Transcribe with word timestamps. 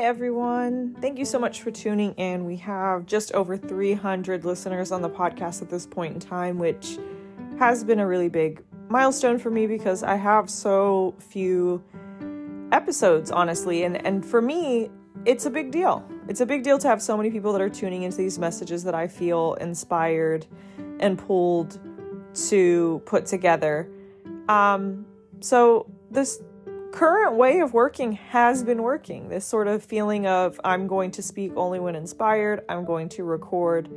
everyone. 0.00 0.96
Thank 1.02 1.18
you 1.18 1.26
so 1.26 1.38
much 1.38 1.60
for 1.60 1.70
tuning 1.70 2.14
in. 2.14 2.46
We 2.46 2.56
have 2.56 3.04
just 3.04 3.32
over 3.32 3.58
300 3.58 4.46
listeners 4.46 4.92
on 4.92 5.02
the 5.02 5.10
podcast 5.10 5.60
at 5.60 5.68
this 5.68 5.84
point 5.84 6.14
in 6.14 6.20
time, 6.20 6.58
which 6.58 6.98
has 7.58 7.84
been 7.84 8.00
a 8.00 8.06
really 8.06 8.30
big 8.30 8.62
milestone 8.88 9.38
for 9.38 9.50
me 9.50 9.66
because 9.66 10.02
I 10.02 10.16
have 10.16 10.48
so 10.48 11.14
few 11.18 11.84
episodes, 12.72 13.30
honestly. 13.30 13.84
And, 13.84 14.04
and 14.06 14.24
for 14.24 14.40
me, 14.40 14.90
it's 15.26 15.44
a 15.44 15.50
big 15.50 15.70
deal. 15.70 16.02
It's 16.28 16.40
a 16.40 16.46
big 16.46 16.62
deal 16.62 16.78
to 16.78 16.88
have 16.88 17.02
so 17.02 17.14
many 17.14 17.30
people 17.30 17.52
that 17.52 17.60
are 17.60 17.68
tuning 17.68 18.04
into 18.04 18.16
these 18.16 18.38
messages 18.38 18.82
that 18.84 18.94
I 18.94 19.06
feel 19.06 19.54
inspired 19.54 20.46
and 21.00 21.18
pulled 21.18 21.78
to 22.48 23.02
put 23.04 23.26
together. 23.26 23.86
Um, 24.48 25.04
so, 25.40 25.90
this 26.10 26.42
current 26.92 27.36
way 27.36 27.60
of 27.60 27.72
working 27.72 28.12
has 28.12 28.62
been 28.62 28.82
working. 28.82 29.28
This 29.28 29.44
sort 29.44 29.68
of 29.68 29.82
feeling 29.82 30.26
of 30.26 30.60
I'm 30.64 30.86
going 30.86 31.10
to 31.12 31.22
speak 31.22 31.52
only 31.56 31.80
when 31.80 31.94
inspired, 31.94 32.64
I'm 32.68 32.84
going 32.84 33.08
to 33.10 33.24
record 33.24 33.88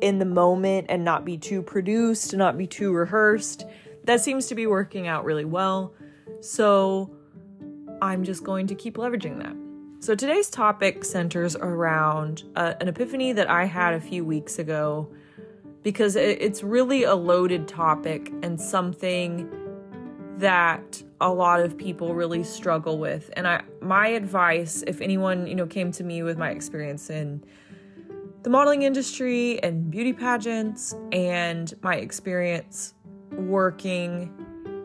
in 0.00 0.18
the 0.18 0.24
moment 0.24 0.86
and 0.88 1.04
not 1.04 1.24
be 1.24 1.36
too 1.36 1.62
produced, 1.62 2.34
not 2.34 2.56
be 2.56 2.66
too 2.66 2.92
rehearsed. 2.92 3.66
That 4.04 4.20
seems 4.20 4.46
to 4.46 4.54
be 4.54 4.66
working 4.66 5.06
out 5.08 5.24
really 5.24 5.44
well. 5.44 5.92
So 6.40 7.14
I'm 8.00 8.24
just 8.24 8.44
going 8.44 8.66
to 8.68 8.74
keep 8.74 8.96
leveraging 8.96 9.38
that. 9.42 9.56
So 10.02 10.14
today's 10.14 10.48
topic 10.48 11.04
centers 11.04 11.56
around 11.56 12.44
uh, 12.56 12.74
an 12.80 12.88
epiphany 12.88 13.32
that 13.34 13.50
I 13.50 13.66
had 13.66 13.92
a 13.94 14.00
few 14.00 14.24
weeks 14.24 14.58
ago 14.58 15.12
because 15.82 16.16
it's 16.16 16.62
really 16.62 17.04
a 17.04 17.14
loaded 17.14 17.66
topic 17.68 18.30
and 18.42 18.60
something 18.60 19.50
that 20.40 21.02
a 21.20 21.32
lot 21.32 21.60
of 21.60 21.76
people 21.76 22.14
really 22.14 22.42
struggle 22.42 22.98
with. 22.98 23.30
And 23.34 23.46
I 23.46 23.62
my 23.80 24.08
advice 24.08 24.82
if 24.86 25.00
anyone, 25.00 25.46
you 25.46 25.54
know, 25.54 25.66
came 25.66 25.92
to 25.92 26.04
me 26.04 26.22
with 26.22 26.38
my 26.38 26.50
experience 26.50 27.10
in 27.10 27.44
the 28.42 28.50
modeling 28.50 28.82
industry 28.82 29.62
and 29.62 29.90
beauty 29.90 30.12
pageants 30.12 30.94
and 31.12 31.74
my 31.82 31.96
experience 31.96 32.94
working 33.32 34.32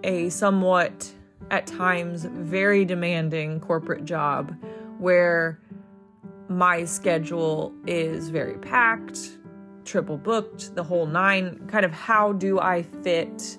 a 0.04 0.30
somewhat 0.30 1.12
at 1.52 1.66
times 1.66 2.26
very 2.26 2.84
demanding 2.86 3.60
corporate 3.60 4.04
job 4.04 4.54
where 5.00 5.60
my 6.50 6.84
schedule 6.86 7.74
is 7.88 8.30
very 8.30 8.58
packed, 8.58 9.38
triple 9.84 10.18
booked, 10.18 10.76
the 10.76 10.84
whole 10.84 11.06
nine. 11.06 11.66
Kind 11.68 11.86
of 11.86 11.92
how 11.92 12.34
do 12.34 12.60
I 12.60 12.84
fit 12.84 13.58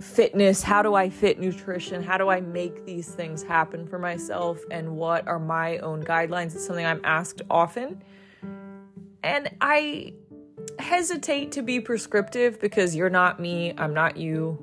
fitness? 0.00 0.62
How 0.62 0.82
do 0.82 0.94
I 0.94 1.10
fit 1.10 1.38
nutrition? 1.38 2.02
How 2.02 2.18
do 2.18 2.28
I 2.28 2.40
make 2.40 2.84
these 2.84 3.08
things 3.08 3.42
happen 3.42 3.86
for 3.86 3.98
myself? 3.98 4.60
And 4.70 4.96
what 4.96 5.26
are 5.28 5.38
my 5.38 5.78
own 5.78 6.02
guidelines? 6.02 6.54
It's 6.54 6.66
something 6.66 6.86
I'm 6.86 7.00
asked 7.04 7.42
often. 7.50 8.02
And 9.22 9.50
I 9.60 10.14
hesitate 10.78 11.52
to 11.52 11.62
be 11.62 11.80
prescriptive 11.80 12.60
because 12.60 12.96
you're 12.96 13.10
not 13.10 13.40
me, 13.40 13.74
I'm 13.76 13.94
not 13.94 14.16
you. 14.16 14.58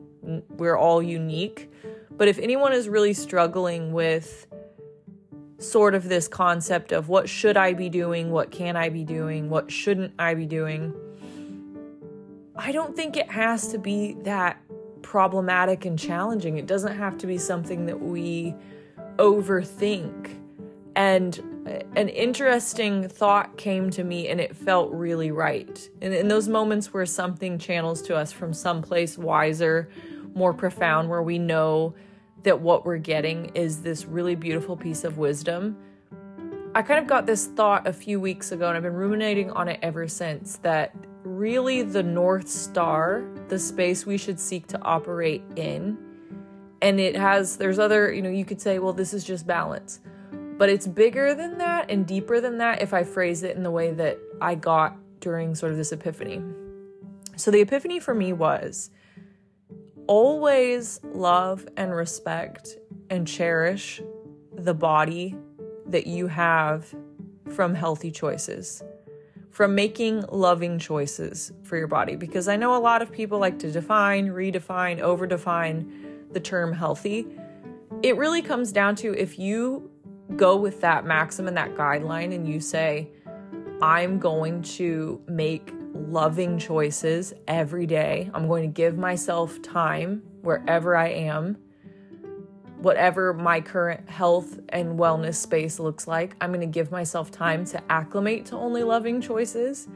We're 0.57 0.77
all 0.77 1.01
unique. 1.01 1.71
But 2.11 2.27
if 2.27 2.39
anyone 2.39 2.73
is 2.73 2.89
really 2.89 3.13
struggling 3.13 3.93
with 3.93 4.47
sort 5.59 5.95
of 5.95 6.07
this 6.09 6.27
concept 6.27 6.91
of 6.91 7.09
what 7.09 7.29
should 7.29 7.57
I 7.57 7.73
be 7.73 7.89
doing, 7.89 8.31
what 8.31 8.51
can 8.51 8.75
I 8.75 8.89
be 8.89 9.03
doing, 9.03 9.49
what 9.49 9.71
shouldn't 9.71 10.13
I 10.19 10.33
be 10.33 10.45
doing, 10.45 10.93
I 12.55 12.71
don't 12.71 12.95
think 12.95 13.17
it 13.17 13.29
has 13.29 13.67
to 13.69 13.77
be 13.77 14.13
that 14.23 14.61
problematic 15.07 15.85
and 15.85 15.97
challenging. 15.97 16.57
It 16.57 16.65
doesn't 16.65 16.97
have 16.97 17.17
to 17.19 17.27
be 17.27 17.37
something 17.37 17.85
that 17.85 18.01
we 18.01 18.53
overthink. 19.15 20.35
And 20.97 21.39
an 21.95 22.09
interesting 22.09 23.07
thought 23.07 23.55
came 23.55 23.89
to 23.91 24.03
me 24.03 24.27
and 24.27 24.41
it 24.41 24.53
felt 24.53 24.91
really 24.91 25.31
right. 25.31 25.89
And 26.01 26.13
in 26.13 26.27
those 26.27 26.49
moments 26.49 26.93
where 26.93 27.05
something 27.05 27.57
channels 27.57 28.01
to 28.01 28.17
us 28.17 28.33
from 28.33 28.53
some 28.53 28.81
place 28.81 29.17
wiser, 29.17 29.87
more 30.35 30.53
profound, 30.53 31.09
where 31.09 31.23
we 31.23 31.39
know 31.39 31.95
that 32.43 32.59
what 32.59 32.85
we're 32.85 32.97
getting 32.97 33.45
is 33.55 33.83
this 33.83 34.05
really 34.05 34.35
beautiful 34.35 34.75
piece 34.75 35.05
of 35.05 35.17
wisdom. 35.17 35.77
I 36.75 36.81
kind 36.81 36.99
of 36.99 37.07
got 37.07 37.25
this 37.25 37.45
thought 37.47 37.87
a 37.87 37.93
few 37.93 38.19
weeks 38.19 38.51
ago 38.51 38.67
and 38.67 38.75
I've 38.75 38.83
been 38.83 38.91
ruminating 38.91 39.51
on 39.51 39.69
it 39.69 39.79
ever 39.81 40.09
since 40.09 40.57
that 40.57 40.93
really 41.23 41.81
the 41.81 42.03
North 42.03 42.49
Star, 42.49 43.23
the 43.49 43.59
space 43.59 44.05
we 44.05 44.17
should 44.17 44.39
seek 44.39 44.67
to 44.67 44.81
operate 44.81 45.43
in. 45.55 45.97
And 46.81 46.99
it 46.99 47.15
has, 47.15 47.57
there's 47.57 47.79
other, 47.79 48.13
you 48.13 48.21
know, 48.21 48.29
you 48.29 48.45
could 48.45 48.61
say, 48.61 48.79
well, 48.79 48.93
this 48.93 49.13
is 49.13 49.23
just 49.23 49.47
balance. 49.47 49.99
But 50.31 50.69
it's 50.69 50.87
bigger 50.87 51.33
than 51.33 51.57
that 51.59 51.89
and 51.89 52.05
deeper 52.05 52.41
than 52.41 52.57
that 52.59 52.81
if 52.81 52.93
I 52.93 53.03
phrase 53.03 53.43
it 53.43 53.55
in 53.55 53.63
the 53.63 53.71
way 53.71 53.91
that 53.91 54.17
I 54.41 54.55
got 54.55 54.97
during 55.19 55.55
sort 55.55 55.71
of 55.71 55.77
this 55.77 55.91
epiphany. 55.91 56.41
So 57.35 57.51
the 57.51 57.61
epiphany 57.61 57.99
for 57.99 58.13
me 58.13 58.33
was 58.33 58.89
always 60.07 60.99
love 61.03 61.67
and 61.77 61.93
respect 61.93 62.77
and 63.09 63.27
cherish 63.27 64.01
the 64.53 64.73
body 64.73 65.35
that 65.87 66.07
you 66.07 66.27
have 66.27 66.93
from 67.53 67.75
healthy 67.75 68.11
choices 68.11 68.83
from 69.57 69.73
making 69.73 70.23
loving 70.31 70.77
choices 70.77 71.51
for 71.63 71.77
your 71.77 71.87
body 71.87 72.15
because 72.15 72.47
I 72.47 72.57
know 72.57 72.75
a 72.75 72.77
lot 72.77 73.01
of 73.01 73.11
people 73.11 73.39
like 73.39 73.57
to 73.57 73.71
define, 73.71 74.27
redefine, 74.27 74.99
overdefine 74.99 76.31
the 76.31 76.39
term 76.39 76.71
healthy. 76.71 77.25
It 78.03 78.17
really 78.17 78.43
comes 78.43 78.71
down 78.71 78.95
to 78.97 79.15
if 79.15 79.39
you 79.39 79.89
go 80.35 80.57
with 80.57 80.81
that 80.81 81.07
maxim 81.07 81.47
and 81.47 81.57
that 81.57 81.73
guideline 81.73 82.35
and 82.35 82.47
you 82.47 82.59
say, 82.59 83.09
I'm 83.81 84.19
going 84.19 84.61
to 84.77 85.23
make 85.27 85.73
loving 85.91 86.59
choices 86.59 87.33
every 87.47 87.87
day. 87.87 88.29
I'm 88.35 88.47
going 88.47 88.61
to 88.61 88.71
give 88.71 88.95
myself 88.95 89.59
time 89.63 90.21
wherever 90.43 90.95
I 90.95 91.07
am 91.07 91.57
whatever 92.79 93.33
my 93.33 93.59
current 93.59 94.09
health 94.09 94.59
and 94.69 94.99
wellness 94.99 95.35
space 95.35 95.79
looks 95.79 96.07
like. 96.07 96.35
I'm 96.41 96.51
going 96.51 96.61
to 96.61 96.67
give 96.67 96.91
myself 96.91 97.31
time 97.31 97.65
to 97.65 97.81
acclimate 97.91 98.45
to 98.47 98.55
only 98.55 98.83
loving 98.83 99.19
choices. 99.21 99.87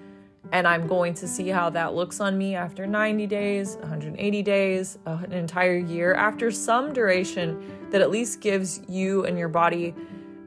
And 0.51 0.67
I'm 0.67 0.87
going 0.87 1.13
to 1.15 1.27
see 1.27 1.47
how 1.47 1.69
that 1.69 1.93
looks 1.93 2.19
on 2.19 2.37
me 2.37 2.55
after 2.55 2.85
90 2.85 3.27
days, 3.27 3.77
180 3.77 4.43
days, 4.43 4.97
an 5.05 5.31
entire 5.31 5.77
year, 5.77 6.13
after 6.13 6.51
some 6.51 6.91
duration 6.91 7.89
that 7.91 8.01
at 8.01 8.09
least 8.09 8.41
gives 8.41 8.81
you 8.89 9.25
and 9.25 9.37
your 9.37 9.47
body 9.47 9.95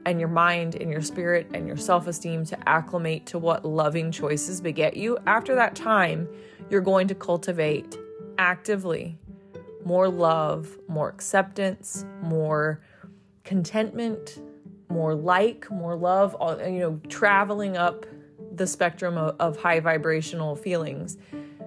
and 0.05 0.19
your 0.19 0.29
mind 0.29 0.75
and 0.75 0.91
your 0.91 1.01
spirit 1.01 1.47
and 1.53 1.65
your 1.65 1.77
self 1.77 2.05
esteem 2.07 2.45
to 2.45 2.69
acclimate 2.69 3.25
to 3.25 3.39
what 3.39 3.65
loving 3.65 4.11
choices 4.11 4.61
beget 4.61 4.95
you. 4.95 5.17
After 5.25 5.55
that 5.55 5.75
time, 5.75 6.27
you're 6.69 6.81
going 6.81 7.07
to 7.07 7.15
cultivate 7.15 7.97
actively 8.37 9.17
more 9.85 10.09
love, 10.09 10.77
more 10.87 11.07
acceptance, 11.07 12.05
more 12.21 12.81
contentment, 13.43 14.41
more 14.89 15.15
like, 15.15 15.69
more 15.71 15.95
love, 15.95 16.35
all, 16.35 16.59
you 16.59 16.79
know, 16.79 16.99
traveling 17.07 17.77
up 17.77 18.05
the 18.53 18.67
spectrum 18.67 19.17
of, 19.17 19.35
of 19.39 19.57
high 19.57 19.79
vibrational 19.79 20.55
feelings 20.55 21.17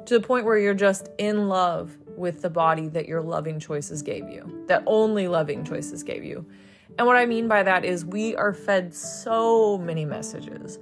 to 0.04 0.18
the 0.18 0.26
point 0.26 0.44
where 0.44 0.58
you're 0.58 0.74
just 0.74 1.08
in 1.18 1.48
love 1.48 1.96
with 2.16 2.42
the 2.42 2.50
body 2.50 2.88
that 2.88 3.06
your 3.06 3.20
loving 3.22 3.60
choices 3.60 4.02
gave 4.02 4.28
you, 4.28 4.64
that 4.66 4.82
only 4.86 5.28
loving 5.28 5.64
choices 5.64 6.02
gave 6.02 6.24
you. 6.24 6.44
And 6.98 7.06
what 7.06 7.16
I 7.16 7.26
mean 7.26 7.46
by 7.46 7.62
that 7.62 7.84
is 7.84 8.04
we 8.04 8.34
are 8.34 8.52
fed 8.52 8.92
so 8.92 9.78
many 9.78 10.04
messages 10.04 10.80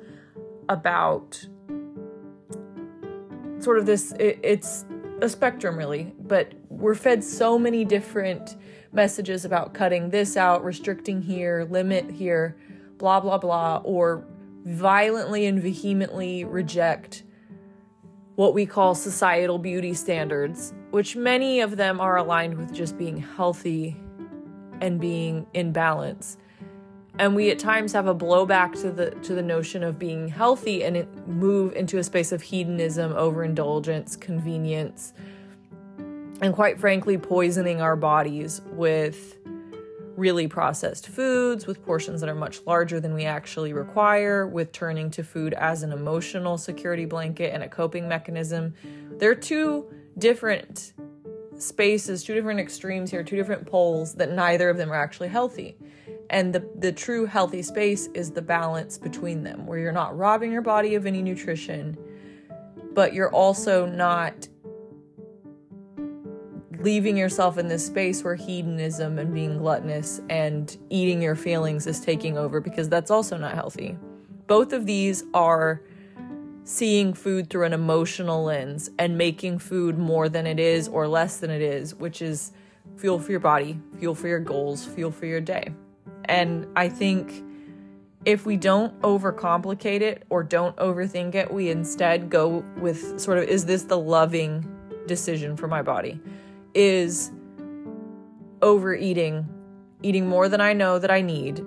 about 0.68 1.46
sort 3.58 3.78
of 3.78 3.84
this, 3.84 4.12
it, 4.12 4.38
it's 4.42 4.86
a 5.20 5.28
spectrum 5.28 5.76
really, 5.76 6.14
but 6.20 6.52
we're 6.86 6.94
fed 6.94 7.24
so 7.24 7.58
many 7.58 7.84
different 7.84 8.54
messages 8.92 9.44
about 9.44 9.74
cutting 9.74 10.10
this 10.10 10.36
out, 10.36 10.64
restricting 10.64 11.20
here, 11.20 11.66
limit 11.68 12.08
here, 12.08 12.56
blah, 12.96 13.18
blah, 13.18 13.36
blah, 13.38 13.80
or 13.82 14.24
violently 14.64 15.46
and 15.46 15.60
vehemently 15.60 16.44
reject 16.44 17.24
what 18.36 18.54
we 18.54 18.64
call 18.64 18.94
societal 18.94 19.58
beauty 19.58 19.94
standards, 19.94 20.72
which 20.92 21.16
many 21.16 21.58
of 21.58 21.76
them 21.76 22.00
are 22.00 22.18
aligned 22.18 22.56
with 22.56 22.72
just 22.72 22.96
being 22.96 23.16
healthy 23.16 23.96
and 24.80 25.00
being 25.00 25.44
in 25.54 25.72
balance. 25.72 26.38
And 27.18 27.34
we 27.34 27.50
at 27.50 27.58
times 27.58 27.94
have 27.94 28.06
a 28.06 28.14
blowback 28.14 28.80
to 28.82 28.92
the 28.92 29.10
to 29.22 29.34
the 29.34 29.42
notion 29.42 29.82
of 29.82 29.98
being 29.98 30.28
healthy 30.28 30.84
and 30.84 30.96
it 30.96 31.26
move 31.26 31.74
into 31.74 31.98
a 31.98 32.04
space 32.04 32.30
of 32.30 32.42
hedonism, 32.42 33.12
overindulgence, 33.14 34.14
convenience, 34.14 35.12
and 36.40 36.54
quite 36.54 36.78
frankly, 36.78 37.16
poisoning 37.18 37.80
our 37.80 37.96
bodies 37.96 38.60
with 38.72 39.38
really 40.16 40.48
processed 40.48 41.08
foods, 41.08 41.66
with 41.66 41.84
portions 41.84 42.20
that 42.20 42.28
are 42.28 42.34
much 42.34 42.60
larger 42.66 43.00
than 43.00 43.14
we 43.14 43.24
actually 43.24 43.72
require, 43.72 44.46
with 44.46 44.72
turning 44.72 45.10
to 45.10 45.22
food 45.22 45.52
as 45.54 45.82
an 45.82 45.92
emotional 45.92 46.56
security 46.56 47.04
blanket 47.04 47.52
and 47.52 47.62
a 47.62 47.68
coping 47.68 48.08
mechanism. 48.08 48.74
They're 49.18 49.34
two 49.34 49.86
different 50.18 50.94
spaces, 51.58 52.22
two 52.24 52.34
different 52.34 52.60
extremes 52.60 53.10
here, 53.10 53.22
two 53.22 53.36
different 53.36 53.66
poles 53.66 54.14
that 54.14 54.32
neither 54.32 54.70
of 54.70 54.76
them 54.76 54.90
are 54.90 54.96
actually 54.96 55.28
healthy. 55.28 55.76
And 56.28 56.54
the, 56.54 56.68
the 56.78 56.92
true 56.92 57.26
healthy 57.26 57.62
space 57.62 58.08
is 58.14 58.30
the 58.30 58.42
balance 58.42 58.98
between 58.98 59.42
them, 59.42 59.66
where 59.66 59.78
you're 59.78 59.92
not 59.92 60.16
robbing 60.16 60.50
your 60.50 60.62
body 60.62 60.94
of 60.94 61.06
any 61.06 61.22
nutrition, 61.22 61.96
but 62.94 63.12
you're 63.12 63.32
also 63.32 63.86
not 63.86 64.48
leaving 66.86 67.16
yourself 67.16 67.58
in 67.58 67.66
this 67.66 67.84
space 67.84 68.22
where 68.22 68.36
hedonism 68.36 69.18
and 69.18 69.34
being 69.34 69.58
gluttonous 69.58 70.20
and 70.30 70.78
eating 70.88 71.20
your 71.20 71.34
feelings 71.34 71.84
is 71.84 71.98
taking 71.98 72.38
over 72.38 72.60
because 72.60 72.88
that's 72.88 73.10
also 73.10 73.36
not 73.36 73.54
healthy. 73.54 73.98
Both 74.46 74.72
of 74.72 74.86
these 74.86 75.24
are 75.34 75.82
seeing 76.62 77.12
food 77.12 77.50
through 77.50 77.64
an 77.64 77.72
emotional 77.72 78.44
lens 78.44 78.88
and 79.00 79.18
making 79.18 79.58
food 79.58 79.98
more 79.98 80.28
than 80.28 80.46
it 80.46 80.60
is 80.60 80.86
or 80.86 81.08
less 81.08 81.38
than 81.38 81.50
it 81.50 81.60
is, 81.60 81.92
which 81.92 82.22
is 82.22 82.52
fuel 82.94 83.18
for 83.18 83.32
your 83.32 83.40
body, 83.40 83.80
fuel 83.98 84.14
for 84.14 84.28
your 84.28 84.38
goals, 84.38 84.84
fuel 84.84 85.10
for 85.10 85.26
your 85.26 85.40
day. 85.40 85.70
And 86.26 86.68
I 86.76 86.88
think 86.88 87.42
if 88.24 88.46
we 88.46 88.56
don't 88.56 88.96
overcomplicate 89.00 90.02
it 90.02 90.22
or 90.30 90.44
don't 90.44 90.76
overthink 90.76 91.34
it, 91.34 91.52
we 91.52 91.68
instead 91.68 92.30
go 92.30 92.64
with 92.76 93.18
sort 93.18 93.38
of 93.38 93.48
is 93.48 93.66
this 93.66 93.82
the 93.82 93.98
loving 93.98 94.64
decision 95.08 95.56
for 95.56 95.66
my 95.66 95.82
body? 95.82 96.20
Is 96.78 97.32
overeating, 98.60 99.48
eating 100.02 100.28
more 100.28 100.46
than 100.50 100.60
I 100.60 100.74
know 100.74 100.98
that 100.98 101.10
I 101.10 101.22
need, 101.22 101.64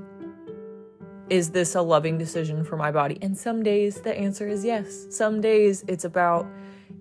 is 1.31 1.49
this 1.49 1.73
a 1.73 1.81
loving 1.81 2.19
decision 2.19 2.63
for 2.63 2.77
my 2.77 2.91
body? 2.91 3.17
And 3.19 3.35
some 3.35 3.63
days 3.63 4.01
the 4.01 4.15
answer 4.15 4.47
is 4.47 4.63
yes. 4.63 5.07
Some 5.09 5.41
days 5.41 5.83
it's 5.87 6.05
about 6.05 6.45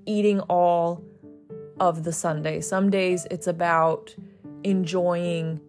eating 0.06 0.40
all 0.40 1.04
of 1.80 2.04
the 2.04 2.12
sundae. 2.12 2.60
Some 2.60 2.88
days 2.88 3.26
it's 3.30 3.46
about 3.46 4.16
enjoying 4.64 5.60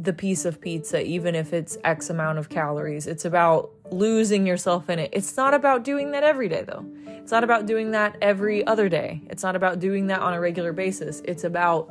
the 0.00 0.12
piece 0.12 0.44
of 0.44 0.60
pizza, 0.60 1.04
even 1.04 1.36
if 1.36 1.52
it's 1.52 1.78
X 1.84 2.10
amount 2.10 2.38
of 2.38 2.48
calories. 2.48 3.06
It's 3.06 3.24
about 3.24 3.70
losing 3.90 4.46
yourself 4.46 4.88
in 4.90 4.98
it. 4.98 5.10
It's 5.12 5.36
not 5.36 5.54
about 5.54 5.84
doing 5.84 6.12
that 6.12 6.24
every 6.24 6.48
day, 6.48 6.62
though. 6.62 6.84
It's 7.06 7.32
not 7.32 7.44
about 7.44 7.66
doing 7.66 7.90
that 7.92 8.16
every 8.22 8.66
other 8.66 8.88
day. 8.88 9.22
It's 9.28 9.42
not 9.42 9.56
about 9.56 9.78
doing 9.78 10.06
that 10.08 10.20
on 10.20 10.32
a 10.32 10.40
regular 10.40 10.72
basis. 10.72 11.22
It's 11.24 11.44
about 11.44 11.90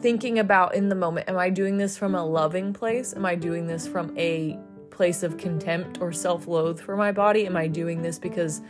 thinking 0.00 0.38
about 0.38 0.74
in 0.74 0.88
the 0.88 0.94
moment 0.94 1.28
am 1.28 1.36
I 1.36 1.50
doing 1.50 1.76
this 1.76 1.96
from 1.96 2.14
a 2.14 2.24
loving 2.24 2.72
place? 2.72 3.14
Am 3.14 3.26
I 3.26 3.34
doing 3.34 3.66
this 3.66 3.86
from 3.88 4.16
a 4.16 4.58
place 4.90 5.22
of 5.22 5.36
contempt 5.36 5.98
or 6.00 6.12
self-loathe 6.12 6.80
for 6.80 6.96
my 6.96 7.10
body? 7.12 7.46
Am 7.46 7.56
I 7.56 7.66
doing 7.66 8.02
this 8.02 8.18
because 8.18 8.62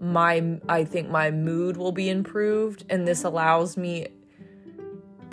my 0.00 0.60
I 0.68 0.84
think 0.84 1.08
my 1.08 1.30
mood 1.30 1.76
will 1.76 1.92
be 1.92 2.10
improved 2.10 2.84
and 2.90 3.08
this 3.08 3.24
allows 3.24 3.76
me 3.76 4.08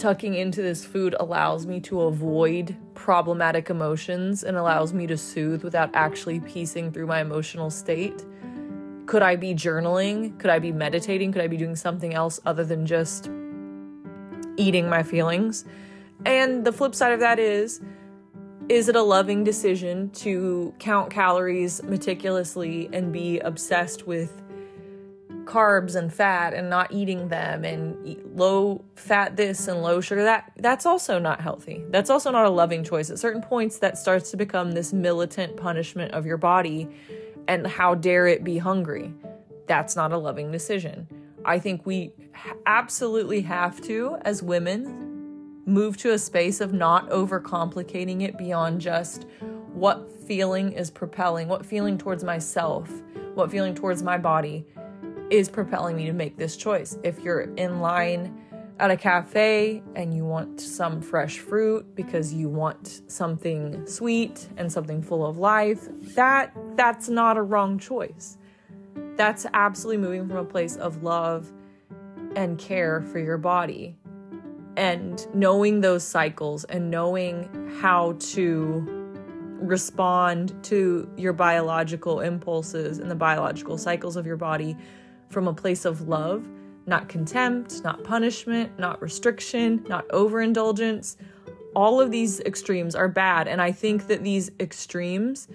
tucking 0.03 0.33
into 0.35 0.61
this 0.61 0.83
food 0.83 1.15
allows 1.17 1.65
me 1.65 1.79
to 1.79 2.01
avoid 2.01 2.75
problematic 2.93 3.69
emotions 3.69 4.43
and 4.43 4.57
allows 4.57 4.93
me 4.93 5.07
to 5.07 5.17
soothe 5.17 5.63
without 5.63 5.89
actually 5.93 6.41
piecing 6.41 6.91
through 6.91 7.07
my 7.07 7.21
emotional 7.21 7.69
state. 7.69 8.25
Could 9.05 9.21
I 9.21 9.37
be 9.37 9.55
journaling? 9.55 10.37
Could 10.39 10.49
I 10.49 10.59
be 10.59 10.73
meditating? 10.73 11.31
Could 11.31 11.41
I 11.41 11.47
be 11.47 11.55
doing 11.55 11.77
something 11.77 12.13
else 12.13 12.41
other 12.45 12.65
than 12.65 12.85
just 12.85 13.29
eating 14.57 14.89
my 14.89 15.03
feelings? 15.03 15.63
And 16.25 16.65
the 16.65 16.73
flip 16.73 16.93
side 16.95 17.13
of 17.13 17.21
that 17.21 17.39
is 17.39 17.79
is 18.67 18.89
it 18.89 18.97
a 18.97 19.01
loving 19.01 19.45
decision 19.45 20.09
to 20.09 20.73
count 20.79 21.11
calories 21.11 21.81
meticulously 21.81 22.89
and 22.91 23.13
be 23.13 23.39
obsessed 23.39 24.05
with 24.05 24.42
carbs 25.45 25.95
and 25.95 26.13
fat 26.13 26.53
and 26.53 26.69
not 26.69 26.91
eating 26.91 27.27
them 27.27 27.63
and 27.63 28.17
low 28.35 28.83
fat 28.95 29.35
this 29.35 29.67
and 29.67 29.81
low 29.81 30.01
sugar 30.01 30.23
that 30.23 30.51
that's 30.57 30.85
also 30.85 31.19
not 31.19 31.41
healthy. 31.41 31.83
That's 31.89 32.09
also 32.09 32.31
not 32.31 32.45
a 32.45 32.49
loving 32.49 32.83
choice. 32.83 33.09
At 33.09 33.19
certain 33.19 33.41
points 33.41 33.79
that 33.79 33.97
starts 33.97 34.31
to 34.31 34.37
become 34.37 34.71
this 34.71 34.93
militant 34.93 35.57
punishment 35.57 36.11
of 36.13 36.25
your 36.25 36.37
body 36.37 36.89
and 37.47 37.67
how 37.67 37.95
dare 37.95 38.27
it 38.27 38.43
be 38.43 38.57
hungry. 38.57 39.13
That's 39.67 39.95
not 39.95 40.11
a 40.11 40.17
loving 40.17 40.51
decision. 40.51 41.07
I 41.45 41.59
think 41.59 41.85
we 41.85 42.13
absolutely 42.65 43.41
have 43.41 43.81
to 43.81 44.17
as 44.21 44.41
women 44.41 45.61
move 45.65 45.97
to 45.97 46.11
a 46.11 46.17
space 46.17 46.61
of 46.61 46.73
not 46.73 47.09
overcomplicating 47.09 48.21
it 48.21 48.37
beyond 48.37 48.81
just 48.81 49.25
what 49.73 50.11
feeling 50.27 50.71
is 50.71 50.91
propelling 50.91 51.47
what 51.47 51.65
feeling 51.65 51.97
towards 51.97 52.23
myself 52.23 52.89
what 53.33 53.49
feeling 53.49 53.73
towards 53.73 54.03
my 54.03 54.17
body 54.17 54.65
is 55.33 55.49
propelling 55.49 55.95
me 55.95 56.05
to 56.05 56.13
make 56.13 56.37
this 56.37 56.55
choice. 56.55 56.95
If 57.01 57.21
you're 57.21 57.41
in 57.55 57.81
line 57.81 58.39
at 58.77 58.91
a 58.91 58.95
cafe 58.95 59.81
and 59.95 60.13
you 60.13 60.23
want 60.23 60.61
some 60.61 61.01
fresh 61.01 61.39
fruit 61.39 61.95
because 61.95 62.31
you 62.31 62.49
want 62.49 63.01
something 63.07 63.83
sweet 63.87 64.47
and 64.57 64.71
something 64.71 65.01
full 65.01 65.25
of 65.25 65.39
life, 65.39 65.87
that 66.13 66.55
that's 66.75 67.09
not 67.09 67.35
a 67.35 67.41
wrong 67.41 67.79
choice. 67.79 68.37
That's 69.15 69.47
absolutely 69.55 70.03
moving 70.03 70.27
from 70.27 70.37
a 70.37 70.45
place 70.45 70.75
of 70.75 71.01
love 71.01 71.51
and 72.35 72.59
care 72.59 73.01
for 73.01 73.17
your 73.17 73.39
body. 73.39 73.95
And 74.77 75.25
knowing 75.33 75.81
those 75.81 76.03
cycles 76.03 76.63
and 76.65 76.91
knowing 76.91 77.71
how 77.81 78.17
to 78.19 78.85
respond 79.59 80.53
to 80.65 81.09
your 81.17 81.33
biological 81.33 82.19
impulses 82.19 82.99
and 82.99 83.09
the 83.09 83.15
biological 83.15 83.79
cycles 83.79 84.15
of 84.15 84.27
your 84.27 84.37
body 84.37 84.77
from 85.33 85.47
a 85.47 85.53
place 85.53 85.83
of 85.83 86.07
love, 86.07 86.47
not 86.85 87.09
contempt, 87.09 87.83
not 87.83 88.03
punishment, 88.03 88.77
not 88.77 89.01
restriction, 89.01 89.83
not 89.89 90.05
overindulgence. 90.11 91.17
All 91.75 91.99
of 91.99 92.11
these 92.11 92.39
extremes 92.41 92.95
are 92.95 93.07
bad. 93.07 93.47
And 93.47 93.61
I 93.61 93.71
think 93.71 94.07
that 94.07 94.23
these 94.23 94.51
extremes 94.59 95.47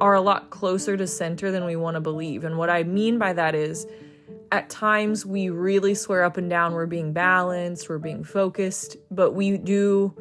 are 0.00 0.14
a 0.14 0.20
lot 0.20 0.50
closer 0.50 0.96
to 0.96 1.06
center 1.06 1.50
than 1.50 1.64
we 1.64 1.76
want 1.76 1.94
to 1.94 2.00
believe. 2.00 2.44
And 2.44 2.58
what 2.58 2.70
I 2.70 2.82
mean 2.82 3.18
by 3.18 3.32
that 3.34 3.54
is, 3.54 3.86
at 4.52 4.68
times 4.68 5.24
we 5.24 5.48
really 5.48 5.94
swear 5.94 6.24
up 6.24 6.36
and 6.36 6.50
down 6.50 6.72
we're 6.72 6.86
being 6.86 7.12
balanced, 7.12 7.88
we're 7.88 7.98
being 7.98 8.24
focused, 8.24 8.96
but 9.10 9.32
we 9.32 9.56
do 9.56 10.14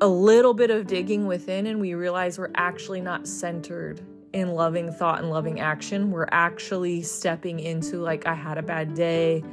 a 0.00 0.08
little 0.08 0.54
bit 0.54 0.70
of 0.70 0.86
digging 0.86 1.26
within 1.26 1.66
and 1.66 1.80
we 1.80 1.94
realize 1.94 2.38
we're 2.38 2.50
actually 2.54 3.00
not 3.00 3.26
centered 3.26 4.00
in 4.34 4.52
loving 4.54 4.92
thought 4.92 5.20
and 5.20 5.30
loving 5.30 5.60
action. 5.60 6.10
We're 6.10 6.28
actually 6.32 7.02
stepping 7.02 7.60
into, 7.60 7.98
like, 8.02 8.26
I 8.26 8.34
had 8.34 8.58
a 8.58 8.62
bad 8.62 8.94
day. 8.94 9.44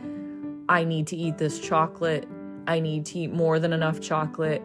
I 0.67 0.83
need 0.83 1.07
to 1.07 1.15
eat 1.15 1.37
this 1.37 1.59
chocolate. 1.59 2.27
I 2.65 2.79
need 2.79 3.05
to 3.07 3.19
eat 3.19 3.31
more 3.31 3.59
than 3.59 3.73
enough 3.73 4.01
chocolate. 4.01 4.63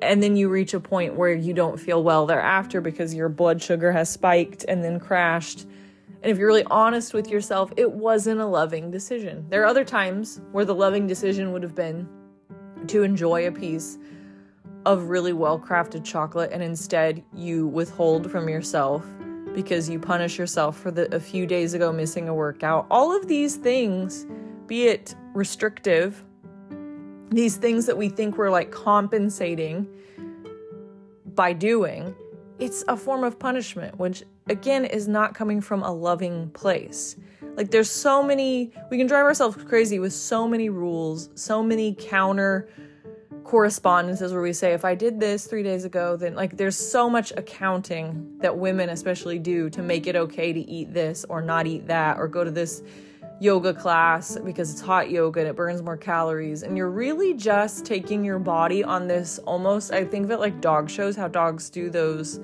And 0.00 0.22
then 0.22 0.36
you 0.36 0.48
reach 0.48 0.74
a 0.74 0.80
point 0.80 1.14
where 1.14 1.34
you 1.34 1.52
don't 1.52 1.78
feel 1.78 2.04
well 2.04 2.24
thereafter 2.24 2.80
because 2.80 3.12
your 3.14 3.28
blood 3.28 3.60
sugar 3.60 3.90
has 3.90 4.08
spiked 4.08 4.64
and 4.68 4.84
then 4.84 5.00
crashed. 5.00 5.66
And 6.22 6.30
if 6.30 6.38
you're 6.38 6.46
really 6.46 6.64
honest 6.70 7.12
with 7.12 7.28
yourself, 7.28 7.72
it 7.76 7.90
wasn't 7.90 8.40
a 8.40 8.46
loving 8.46 8.92
decision. 8.92 9.44
There 9.48 9.62
are 9.62 9.66
other 9.66 9.84
times 9.84 10.40
where 10.52 10.64
the 10.64 10.74
loving 10.74 11.08
decision 11.08 11.52
would 11.52 11.64
have 11.64 11.74
been 11.74 12.08
to 12.86 13.02
enjoy 13.02 13.48
a 13.48 13.52
piece 13.52 13.98
of 14.86 15.08
really 15.08 15.32
well 15.32 15.58
crafted 15.58 16.04
chocolate 16.04 16.50
and 16.52 16.62
instead 16.62 17.22
you 17.34 17.66
withhold 17.68 18.30
from 18.30 18.48
yourself 18.48 19.04
because 19.54 19.88
you 19.88 19.98
punish 19.98 20.38
yourself 20.38 20.78
for 20.78 20.90
the 20.90 21.14
a 21.14 21.20
few 21.20 21.46
days 21.46 21.74
ago 21.74 21.92
missing 21.92 22.28
a 22.28 22.34
workout. 22.34 22.86
All 22.90 23.16
of 23.16 23.28
these 23.28 23.56
things, 23.56 24.26
be 24.66 24.88
it 24.88 25.14
restrictive, 25.32 26.22
these 27.30 27.56
things 27.56 27.86
that 27.86 27.96
we 27.96 28.08
think 28.08 28.36
we're 28.36 28.50
like 28.50 28.70
compensating 28.70 29.88
by 31.34 31.52
doing, 31.52 32.14
it's 32.58 32.84
a 32.88 32.96
form 32.96 33.24
of 33.24 33.38
punishment, 33.38 33.98
which 33.98 34.22
again 34.48 34.84
is 34.84 35.08
not 35.08 35.34
coming 35.34 35.60
from 35.60 35.82
a 35.82 35.92
loving 35.92 36.50
place. 36.50 37.16
Like 37.56 37.70
there's 37.70 37.90
so 37.90 38.22
many 38.22 38.72
we 38.90 38.98
can 38.98 39.06
drive 39.06 39.24
ourselves 39.24 39.62
crazy 39.64 39.98
with 39.98 40.12
so 40.12 40.46
many 40.48 40.68
rules, 40.68 41.30
so 41.34 41.62
many 41.62 41.94
counter 41.94 42.68
correspondences 43.44 44.32
where 44.32 44.42
we 44.42 44.52
say 44.52 44.72
if 44.72 44.84
i 44.84 44.94
did 44.94 45.20
this 45.20 45.46
three 45.46 45.62
days 45.62 45.84
ago 45.84 46.16
then 46.16 46.34
like 46.34 46.56
there's 46.56 46.76
so 46.76 47.10
much 47.10 47.32
accounting 47.36 48.26
that 48.40 48.56
women 48.56 48.88
especially 48.88 49.38
do 49.38 49.68
to 49.68 49.82
make 49.82 50.06
it 50.06 50.16
okay 50.16 50.52
to 50.52 50.60
eat 50.60 50.92
this 50.94 51.24
or 51.28 51.42
not 51.42 51.66
eat 51.66 51.86
that 51.86 52.18
or 52.18 52.26
go 52.26 52.42
to 52.42 52.50
this 52.50 52.82
yoga 53.40 53.74
class 53.74 54.38
because 54.44 54.70
it's 54.70 54.80
hot 54.80 55.10
yoga 55.10 55.40
and 55.40 55.48
it 55.48 55.56
burns 55.56 55.82
more 55.82 55.96
calories. 55.96 56.62
And 56.62 56.76
you're 56.76 56.90
really 56.90 57.34
just 57.34 57.84
taking 57.84 58.24
your 58.24 58.38
body 58.38 58.84
on 58.84 59.08
this 59.08 59.38
almost 59.40 59.92
i 59.92 60.04
think 60.04 60.24
of 60.24 60.30
it 60.30 60.38
like 60.38 60.60
dog 60.60 60.88
shows 60.88 61.16
how 61.16 61.28
dogs 61.28 61.68
do 61.68 61.90
those 61.90 62.40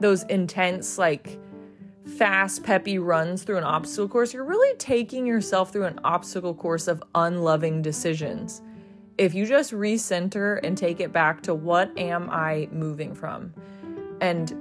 those 0.00 0.22
intense 0.24 0.98
like 0.98 1.38
fast 2.18 2.62
peppy 2.62 2.98
runs 2.98 3.44
through 3.44 3.58
an 3.58 3.64
obstacle 3.64 4.08
course. 4.08 4.34
You're 4.34 4.44
really 4.44 4.76
taking 4.76 5.26
yourself 5.26 5.72
through 5.72 5.84
an 5.84 6.00
obstacle 6.04 6.54
course 6.54 6.88
of 6.88 7.02
unloving 7.14 7.80
decisions 7.82 8.60
if 9.22 9.34
you 9.34 9.46
just 9.46 9.72
recenter 9.72 10.60
and 10.64 10.76
take 10.76 11.00
it 11.00 11.12
back 11.12 11.42
to 11.42 11.54
what 11.54 11.96
am 11.98 12.28
I 12.30 12.68
moving 12.72 13.14
from? 13.14 13.54
And 14.20 14.52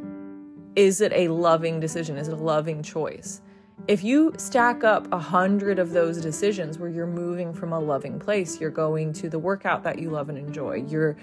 is 0.75 1.01
it 1.01 1.11
a 1.13 1.27
loving 1.29 1.79
decision? 1.79 2.17
Is 2.17 2.27
it 2.27 2.33
a 2.33 2.37
loving 2.37 2.83
choice? 2.83 3.41
if 3.87 4.03
you 4.03 4.33
stack 4.37 4.83
up 4.83 5.11
a 5.11 5.17
hundred 5.17 5.79
of 5.79 5.91
those 5.91 6.21
decisions 6.21 6.77
where 6.77 6.89
you're 6.89 7.07
moving 7.07 7.53
from 7.53 7.73
a 7.73 7.79
loving 7.79 8.19
place, 8.19 8.61
you're 8.61 8.69
going 8.69 9.11
to 9.13 9.29
the 9.29 9.39
workout 9.39 9.83
that 9.83 9.99
you 9.99 10.09
love 10.09 10.29
and 10.29 10.37
enjoy, 10.37 10.83
you're 10.87 11.17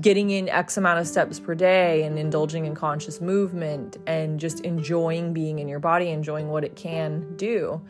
getting 0.00 0.30
in 0.30 0.48
X 0.48 0.76
amount 0.76 0.98
of 0.98 1.06
steps 1.06 1.38
per 1.38 1.54
day 1.54 2.04
and 2.04 2.18
indulging 2.18 2.64
in 2.64 2.74
conscious 2.74 3.20
movement 3.20 3.98
and 4.06 4.38
just 4.40 4.60
enjoying 4.60 5.32
being 5.32 5.58
in 5.58 5.68
your 5.68 5.80
body, 5.80 6.10
enjoying 6.10 6.48
what 6.48 6.64
it 6.64 6.76
can 6.76 7.36
do. 7.36 7.80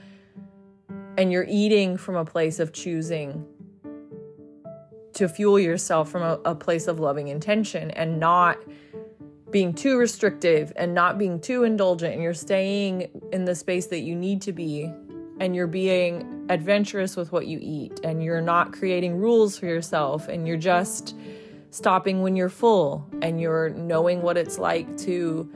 And 1.16 1.30
you're 1.30 1.46
eating 1.48 1.96
from 1.96 2.16
a 2.16 2.24
place 2.24 2.58
of 2.58 2.72
choosing 2.72 3.46
to 5.14 5.28
fuel 5.28 5.58
yourself 5.58 6.10
from 6.10 6.22
a, 6.22 6.40
a 6.44 6.54
place 6.54 6.86
of 6.86 7.00
loving 7.00 7.28
intention 7.28 7.90
and 7.92 8.20
not 8.20 8.58
being 9.50 9.72
too 9.72 9.96
restrictive 9.96 10.72
and 10.76 10.94
not 10.94 11.18
being 11.18 11.40
too 11.40 11.64
indulgent 11.64 12.12
and 12.12 12.22
you're 12.22 12.34
staying 12.34 13.08
in 13.32 13.44
the 13.44 13.54
space 13.54 13.86
that 13.86 14.00
you 14.00 14.14
need 14.14 14.42
to 14.42 14.52
be 14.52 14.92
and 15.40 15.54
you're 15.54 15.66
being 15.66 16.46
adventurous 16.50 17.16
with 17.16 17.32
what 17.32 17.46
you 17.46 17.58
eat 17.62 18.00
and 18.04 18.22
you're 18.22 18.40
not 18.40 18.72
creating 18.72 19.16
rules 19.16 19.58
for 19.58 19.66
yourself 19.66 20.28
and 20.28 20.46
you're 20.46 20.56
just 20.56 21.14
stopping 21.70 22.22
when 22.22 22.36
you're 22.36 22.48
full 22.48 23.06
and 23.22 23.40
you're 23.40 23.70
knowing 23.70 24.22
what 24.22 24.36
it's 24.36 24.58
like 24.58 24.96
to 24.96 25.48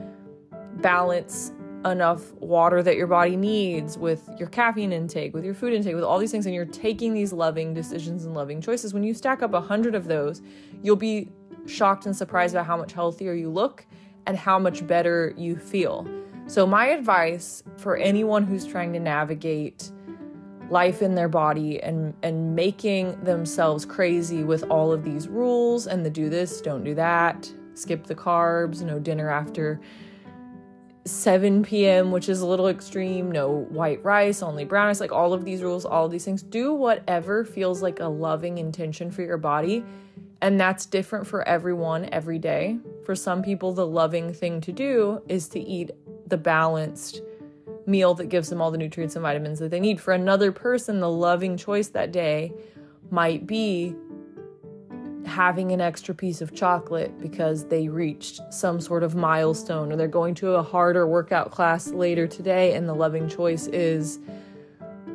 balance 0.75 1.51
enough 1.85 2.31
water 2.33 2.81
that 2.81 2.95
your 2.95 3.07
body 3.07 3.35
needs 3.35 3.97
with 3.97 4.29
your 4.37 4.47
caffeine 4.49 4.93
intake, 4.93 5.33
with 5.33 5.43
your 5.43 5.53
food 5.53 5.73
intake, 5.73 5.95
with 5.95 6.03
all 6.03 6.17
these 6.17 6.31
things, 6.31 6.45
and 6.45 6.55
you're 6.55 6.65
taking 6.65 7.13
these 7.13 7.33
loving 7.33 7.73
decisions 7.73 8.25
and 8.25 8.33
loving 8.33 8.61
choices. 8.61 8.93
When 8.93 9.03
you 9.03 9.13
stack 9.13 9.41
up 9.41 9.53
a 9.53 9.61
hundred 9.61 9.95
of 9.95 10.05
those, 10.05 10.41
you'll 10.81 10.95
be 10.95 11.29
shocked 11.65 12.05
and 12.05 12.15
surprised 12.15 12.55
about 12.55 12.65
how 12.65 12.77
much 12.77 12.93
healthier 12.93 13.33
you 13.33 13.49
look 13.49 13.85
and 14.25 14.37
how 14.37 14.57
much 14.57 14.85
better 14.87 15.33
you 15.37 15.55
feel. 15.55 16.07
So, 16.47 16.65
my 16.65 16.87
advice 16.87 17.63
for 17.77 17.95
anyone 17.95 18.43
who's 18.43 18.65
trying 18.65 18.93
to 18.93 18.99
navigate 18.99 19.91
life 20.69 21.01
in 21.01 21.15
their 21.15 21.29
body 21.29 21.81
and 21.81 22.13
and 22.23 22.55
making 22.55 23.21
themselves 23.23 23.85
crazy 23.85 24.43
with 24.43 24.63
all 24.69 24.91
of 24.91 25.03
these 25.03 25.27
rules 25.27 25.87
and 25.87 26.05
the 26.05 26.09
do 26.09 26.29
this, 26.29 26.61
don't 26.61 26.83
do 26.83 26.95
that, 26.95 27.51
skip 27.73 28.05
the 28.07 28.15
carbs, 28.15 28.81
no 28.81 28.99
dinner 28.99 29.29
after 29.29 29.79
7 31.05 31.63
p.m., 31.63 32.11
which 32.11 32.29
is 32.29 32.41
a 32.41 32.45
little 32.45 32.67
extreme, 32.67 33.31
no 33.31 33.49
white 33.49 34.03
rice, 34.03 34.41
only 34.41 34.63
brown 34.63 34.87
rice, 34.87 34.99
like 34.99 35.11
all 35.11 35.33
of 35.33 35.43
these 35.43 35.61
rules, 35.61 35.85
all 35.85 36.05
of 36.05 36.11
these 36.11 36.23
things. 36.23 36.41
Do 36.41 36.73
whatever 36.73 37.43
feels 37.43 37.81
like 37.81 37.99
a 37.99 38.07
loving 38.07 38.57
intention 38.57 39.11
for 39.11 39.21
your 39.21 39.37
body 39.37 39.83
and 40.43 40.59
that's 40.59 40.85
different 40.85 41.25
for 41.25 41.47
everyone 41.47 42.09
every 42.11 42.37
day. 42.37 42.77
For 43.05 43.15
some 43.15 43.41
people, 43.41 43.71
the 43.71 43.87
loving 43.87 44.33
thing 44.33 44.59
to 44.61 44.73
do 44.73 45.21
is 45.29 45.47
to 45.49 45.59
eat 45.59 45.91
the 46.27 46.35
balanced 46.35 47.21
meal 47.85 48.13
that 48.15 48.25
gives 48.25 48.49
them 48.49 48.61
all 48.61 48.69
the 48.69 48.77
nutrients 48.77 49.15
and 49.15 49.23
vitamins 49.23 49.59
that 49.59 49.71
they 49.71 49.79
need. 49.79 50.01
For 50.01 50.13
another 50.13 50.51
person, 50.51 50.99
the 50.99 51.09
loving 51.09 51.55
choice 51.55 51.87
that 51.89 52.11
day 52.11 52.51
might 53.09 53.47
be 53.47 53.95
having 55.25 55.71
an 55.71 55.81
extra 55.81 56.13
piece 56.13 56.41
of 56.41 56.53
chocolate 56.53 57.17
because 57.19 57.65
they 57.65 57.87
reached 57.87 58.41
some 58.51 58.79
sort 58.81 59.03
of 59.03 59.15
milestone 59.15 59.91
or 59.91 59.95
they're 59.95 60.07
going 60.07 60.35
to 60.35 60.51
a 60.53 60.63
harder 60.63 61.07
workout 61.07 61.51
class 61.51 61.87
later 61.87 62.27
today 62.27 62.73
and 62.73 62.87
the 62.87 62.93
loving 62.93 63.27
choice 63.27 63.67
is 63.67 64.19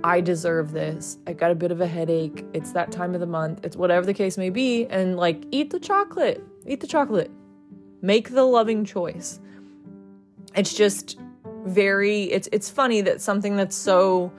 I 0.04 0.20
deserve 0.20 0.72
this. 0.72 1.18
I 1.26 1.32
got 1.32 1.50
a 1.50 1.54
bit 1.54 1.72
of 1.72 1.80
a 1.80 1.86
headache. 1.86 2.44
It's 2.52 2.72
that 2.72 2.92
time 2.92 3.14
of 3.14 3.20
the 3.20 3.26
month. 3.26 3.64
It's 3.64 3.76
whatever 3.76 4.06
the 4.06 4.14
case 4.14 4.38
may 4.38 4.50
be. 4.50 4.86
And 4.86 5.16
like, 5.16 5.44
eat 5.50 5.70
the 5.70 5.80
chocolate. 5.80 6.42
Eat 6.66 6.80
the 6.80 6.86
chocolate. 6.86 7.30
Make 8.00 8.30
the 8.30 8.44
loving 8.44 8.84
choice. 8.84 9.40
It's 10.54 10.72
just 10.72 11.18
very 11.64 12.24
it's 12.24 12.48
it's 12.52 12.70
funny 12.70 13.00
that 13.02 13.20
something 13.20 13.56
that's 13.56 13.76
so 13.76 14.32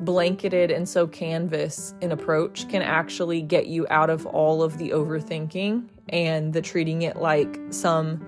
blanketed 0.00 0.70
and 0.70 0.88
so 0.88 1.06
canvas 1.06 1.94
an 2.02 2.12
approach 2.12 2.68
can 2.68 2.82
actually 2.82 3.40
get 3.40 3.66
you 3.66 3.86
out 3.90 4.10
of 4.10 4.26
all 4.26 4.62
of 4.62 4.76
the 4.78 4.90
overthinking 4.90 5.88
and 6.10 6.52
the 6.52 6.60
treating 6.60 7.02
it 7.02 7.16
like 7.16 7.58
some 7.70 8.24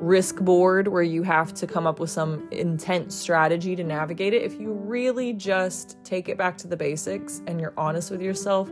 risk 0.00 0.36
board 0.36 0.88
where 0.88 1.02
you 1.02 1.22
have 1.22 1.54
to 1.54 1.66
come 1.66 1.86
up 1.86 1.98
with 1.98 2.10
some 2.10 2.46
intense 2.50 3.14
strategy 3.14 3.74
to 3.76 3.84
navigate 3.84 4.34
it. 4.34 4.42
If 4.42 4.60
you 4.60 4.72
really 4.72 5.32
just 5.32 5.96
take 6.04 6.28
it 6.28 6.36
back 6.36 6.58
to 6.58 6.68
the 6.68 6.76
basics 6.76 7.42
and 7.46 7.60
you're 7.60 7.74
honest 7.76 8.10
with 8.10 8.20
yourself 8.20 8.70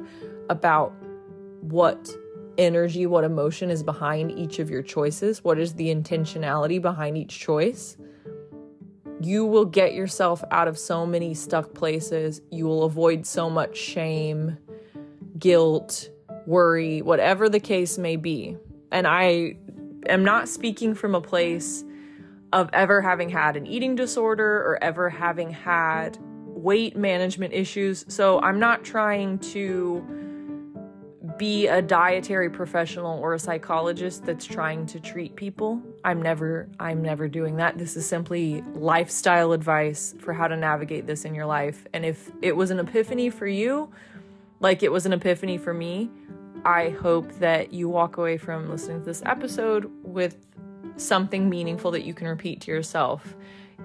about 0.50 0.92
what 1.60 2.10
energy, 2.58 3.06
what 3.06 3.24
emotion 3.24 3.70
is 3.70 3.82
behind 3.82 4.30
each 4.32 4.58
of 4.58 4.68
your 4.68 4.82
choices, 4.82 5.42
what 5.42 5.58
is 5.58 5.74
the 5.74 5.94
intentionality 5.94 6.80
behind 6.80 7.16
each 7.16 7.38
choice, 7.38 7.96
you 9.24 9.44
will 9.44 9.64
get 9.64 9.94
yourself 9.94 10.42
out 10.50 10.68
of 10.68 10.78
so 10.78 11.06
many 11.06 11.34
stuck 11.34 11.74
places. 11.74 12.40
You 12.50 12.66
will 12.66 12.84
avoid 12.84 13.26
so 13.26 13.50
much 13.50 13.76
shame, 13.76 14.58
guilt, 15.38 16.10
worry, 16.46 17.02
whatever 17.02 17.48
the 17.48 17.60
case 17.60 17.98
may 17.98 18.16
be. 18.16 18.56
And 18.90 19.06
I 19.06 19.56
am 20.08 20.24
not 20.24 20.48
speaking 20.48 20.94
from 20.94 21.14
a 21.14 21.20
place 21.20 21.84
of 22.52 22.68
ever 22.72 23.00
having 23.00 23.28
had 23.28 23.56
an 23.56 23.66
eating 23.66 23.94
disorder 23.94 24.58
or 24.58 24.78
ever 24.82 25.08
having 25.08 25.50
had 25.50 26.18
weight 26.46 26.96
management 26.96 27.54
issues. 27.54 28.04
So 28.08 28.40
I'm 28.40 28.58
not 28.58 28.84
trying 28.84 29.38
to 29.38 30.21
be 31.38 31.66
a 31.66 31.82
dietary 31.82 32.50
professional 32.50 33.18
or 33.20 33.34
a 33.34 33.38
psychologist 33.38 34.24
that's 34.24 34.44
trying 34.44 34.86
to 34.86 35.00
treat 35.00 35.36
people. 35.36 35.80
I'm 36.04 36.20
never 36.20 36.68
I'm 36.80 37.02
never 37.02 37.28
doing 37.28 37.56
that. 37.56 37.78
This 37.78 37.96
is 37.96 38.06
simply 38.06 38.62
lifestyle 38.74 39.52
advice 39.52 40.14
for 40.20 40.32
how 40.32 40.48
to 40.48 40.56
navigate 40.56 41.06
this 41.06 41.24
in 41.24 41.34
your 41.34 41.46
life. 41.46 41.86
And 41.92 42.04
if 42.04 42.30
it 42.42 42.56
was 42.56 42.70
an 42.70 42.78
epiphany 42.78 43.30
for 43.30 43.46
you, 43.46 43.90
like 44.60 44.82
it 44.82 44.92
was 44.92 45.06
an 45.06 45.12
epiphany 45.12 45.58
for 45.58 45.74
me, 45.74 46.10
I 46.64 46.90
hope 46.90 47.32
that 47.34 47.72
you 47.72 47.88
walk 47.88 48.16
away 48.16 48.38
from 48.38 48.70
listening 48.70 49.00
to 49.00 49.04
this 49.04 49.22
episode 49.26 49.90
with 50.02 50.36
something 50.96 51.48
meaningful 51.48 51.90
that 51.92 52.04
you 52.04 52.14
can 52.14 52.28
repeat 52.28 52.60
to 52.62 52.70
yourself, 52.70 53.36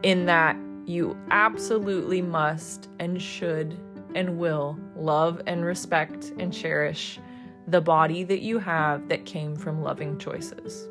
in 0.03 0.25
that 0.25 0.55
you 0.85 1.17
absolutely 1.31 2.21
must 2.21 2.89
and 2.99 3.21
should 3.21 3.77
and 4.15 4.37
will 4.37 4.79
love 4.95 5.41
and 5.47 5.65
respect 5.65 6.31
and 6.39 6.53
cherish 6.53 7.19
the 7.67 7.81
body 7.81 8.23
that 8.23 8.39
you 8.39 8.59
have 8.59 9.09
that 9.09 9.25
came 9.25 9.55
from 9.55 9.81
loving 9.81 10.17
choices. 10.17 10.87